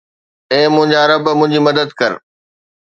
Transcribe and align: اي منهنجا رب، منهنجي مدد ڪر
اي 0.53 0.61
منهنجا 0.73 1.01
رب، 1.11 1.25
منهنجي 1.39 1.59
مدد 1.67 1.89
ڪر 1.99 2.11